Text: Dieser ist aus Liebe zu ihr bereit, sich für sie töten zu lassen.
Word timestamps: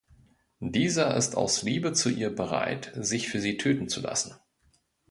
Dieser 0.65 1.15
ist 1.15 1.37
aus 1.37 1.61
Liebe 1.61 1.93
zu 1.93 2.09
ihr 2.09 2.33
bereit, 2.35 2.91
sich 2.95 3.29
für 3.29 3.39
sie 3.39 3.57
töten 3.57 3.87
zu 3.87 4.01
lassen. 4.01 4.33